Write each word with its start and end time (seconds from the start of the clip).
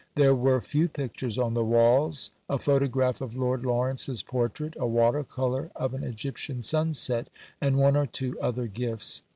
There 0.15 0.33
were 0.33 0.59
few 0.61 0.87
pictures 0.87 1.37
on 1.37 1.53
the 1.53 1.63
walls 1.63 2.31
a 2.49 2.57
photograph 2.57 3.21
of 3.21 3.37
Lord 3.37 3.63
Lawrence's 3.63 4.23
portrait, 4.23 4.73
a 4.79 4.87
water 4.87 5.23
colour 5.23 5.69
of 5.75 5.93
an 5.93 6.03
Egyptian 6.03 6.63
sunset, 6.63 7.27
and 7.61 7.77
one 7.77 7.95
or 7.95 8.07
two 8.07 8.35
other 8.41 8.65
gifts. 8.65 9.21